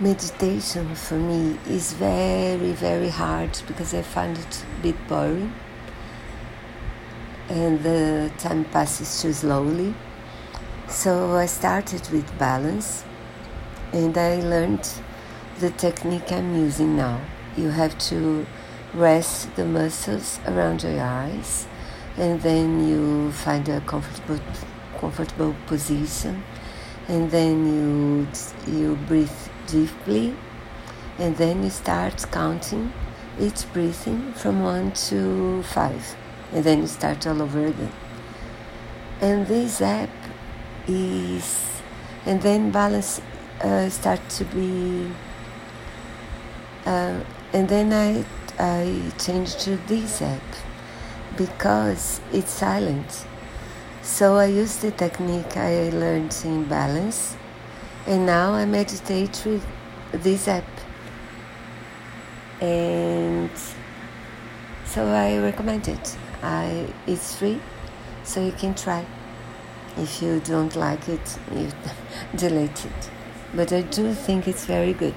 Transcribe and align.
Meditation 0.00 0.94
for 0.94 1.14
me 1.14 1.58
is 1.68 1.92
very, 1.92 2.72
very 2.72 3.10
hard 3.10 3.60
because 3.66 3.92
I 3.92 4.00
find 4.00 4.38
it 4.38 4.64
a 4.78 4.82
bit 4.82 4.96
boring 5.06 5.52
and 7.50 7.82
the 7.82 8.32
time 8.38 8.64
passes 8.64 9.20
too 9.20 9.34
slowly. 9.34 9.94
So 10.88 11.36
I 11.36 11.44
started 11.44 12.08
with 12.08 12.26
balance 12.38 13.04
and 13.92 14.16
I 14.16 14.40
learned 14.40 14.88
the 15.60 15.70
technique 15.70 16.32
I'm 16.32 16.56
using 16.56 16.96
now. 16.96 17.20
You 17.56 17.68
have 17.68 17.96
to 18.10 18.46
rest 18.94 19.54
the 19.56 19.66
muscles 19.66 20.40
around 20.46 20.82
your 20.82 21.00
eyes 21.00 21.66
and 22.16 22.40
then 22.40 22.88
you 22.88 23.30
find 23.32 23.68
a 23.68 23.82
comfortable 23.82 24.40
comfortable 24.98 25.54
position 25.66 26.42
and 27.08 27.30
then 27.30 27.66
you 27.66 28.28
you 28.72 28.96
breathe 29.08 29.30
deeply 29.66 30.36
and 31.18 31.36
then 31.36 31.62
you 31.62 31.70
start 31.70 32.24
counting 32.30 32.92
each 33.40 33.70
breathing 33.72 34.32
from 34.34 34.62
1 34.62 34.92
to 34.92 35.62
5 35.62 36.16
and 36.52 36.64
then 36.64 36.80
you 36.80 36.86
start 36.86 37.26
all 37.26 37.40
over 37.42 37.66
again. 37.66 37.92
And 39.20 39.46
this 39.46 39.80
app 39.80 40.10
is 40.86 41.80
and 42.26 42.40
then 42.42 42.70
balance 42.70 43.20
uh, 43.62 43.88
start 43.88 44.20
to 44.30 44.44
be 44.44 45.10
uh, 46.86 47.20
and 47.52 47.68
then 47.68 47.92
I 47.92 48.24
I 48.58 49.12
changed 49.18 49.60
to 49.60 49.76
this 49.86 50.20
app 50.22 50.42
because 51.36 52.20
it's 52.32 52.50
silent 52.50 53.26
so 54.02 54.36
I 54.36 54.46
use 54.46 54.76
the 54.76 54.90
technique 54.90 55.56
I 55.56 55.90
learned 55.90 56.36
in 56.44 56.64
balance, 56.64 57.36
and 58.06 58.26
now 58.26 58.52
I 58.52 58.64
meditate 58.64 59.44
with 59.44 59.64
this 60.12 60.48
app. 60.48 60.64
And 62.60 63.50
so 64.84 65.06
I 65.06 65.38
recommend 65.38 65.88
it. 65.88 66.16
I 66.42 66.92
it's 67.06 67.36
free, 67.36 67.60
so 68.24 68.44
you 68.44 68.52
can 68.52 68.74
try. 68.74 69.06
If 69.96 70.20
you 70.20 70.40
don't 70.40 70.74
like 70.74 71.08
it, 71.08 71.38
you 71.54 71.70
delete 72.36 72.84
it. 72.84 73.10
But 73.54 73.72
I 73.72 73.82
do 73.82 74.14
think 74.14 74.48
it's 74.48 74.64
very 74.64 74.94
good. 74.94 75.14